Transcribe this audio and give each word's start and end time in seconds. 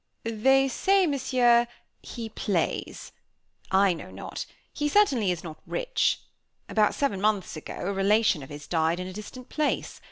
"They 0.23 0.67
say, 0.67 1.05
Monsieur, 1.05 1.67
he 2.01 2.27
plays. 2.29 3.11
I 3.69 3.93
know 3.93 4.09
not. 4.09 4.47
He 4.73 4.89
certainly 4.89 5.29
is 5.29 5.43
not 5.43 5.59
rich. 5.67 6.21
About 6.67 6.95
seven 6.95 7.21
months 7.21 7.55
ago, 7.55 7.81
a 7.87 7.93
relation 7.93 8.41
of 8.41 8.49
his 8.49 8.65
died 8.65 8.99
in 8.99 9.05
a 9.05 9.13
distant 9.13 9.49
place. 9.49 9.99